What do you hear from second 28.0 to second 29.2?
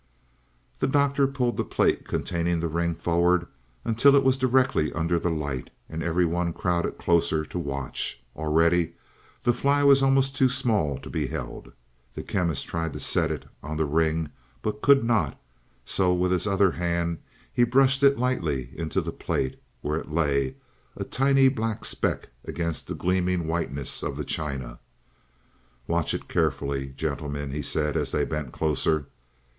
they bent closer.